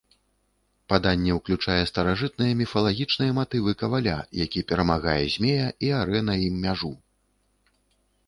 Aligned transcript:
Паданне 0.91 1.33
ўключае 1.39 1.81
старажытныя 1.89 2.55
міфалагічныя 2.61 3.35
матывы 3.39 3.75
каваля, 3.83 4.15
які 4.43 4.63
перамагае 4.71 5.21
змея 5.35 5.67
і 5.89 5.91
арэ 6.01 6.19
на 6.31 6.35
ім 6.47 6.55
мяжу. 6.65 6.93